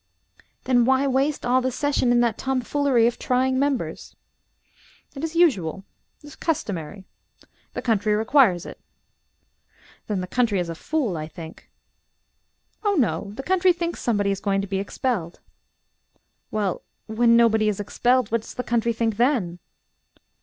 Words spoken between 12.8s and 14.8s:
"Oh, no. The country thinks somebody is going to be